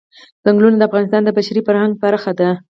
[0.43, 2.49] چنګلونه د افغانستان د بشري فرهنګ برخه ده.